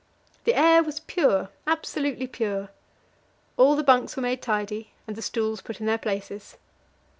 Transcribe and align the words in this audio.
The 0.45 0.55
air 0.55 0.81
was 0.81 1.01
pure 1.01 1.49
absolutely 1.67 2.25
pure. 2.25 2.69
All 3.55 3.75
the 3.75 3.83
bunks 3.83 4.15
were 4.15 4.23
made 4.23 4.41
tidy, 4.41 4.89
and 5.05 5.15
the 5.15 5.21
stools 5.21 5.61
put 5.61 5.79
in 5.79 5.85
their 5.85 5.99
places. 5.99 6.57